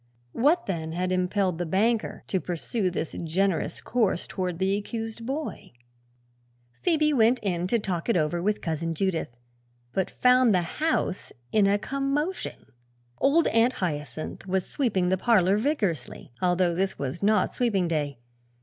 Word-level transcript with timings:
What, 0.31 0.65
then, 0.65 0.93
had 0.93 1.11
impelled 1.11 1.59
the 1.59 1.65
banker 1.67 2.23
to 2.25 2.39
pursue 2.39 2.89
this 2.89 3.11
generous 3.23 3.81
course 3.81 4.25
toward 4.25 4.57
the 4.57 4.75
accused 4.75 5.27
boy? 5.27 5.73
Phoebe 6.81 7.13
went 7.13 7.37
in 7.43 7.67
to 7.67 7.77
talk 7.77 8.09
it 8.09 8.17
over 8.17 8.41
with 8.41 8.63
Cousin 8.63 8.95
Judith, 8.95 9.37
but 9.93 10.09
found 10.09 10.55
the 10.55 10.63
house 10.81 11.31
in 11.51 11.67
a 11.67 11.77
commotion. 11.77 12.65
Old 13.19 13.45
Aunt 13.49 13.73
Hyacinth 13.73 14.47
was 14.47 14.65
sweeping 14.67 15.09
the 15.09 15.19
parlor 15.19 15.55
vigorously, 15.55 16.31
although 16.41 16.73
this 16.73 16.97
was 16.97 17.21
not 17.21 17.53
sweeping 17.53 17.87
day. 17.87 18.17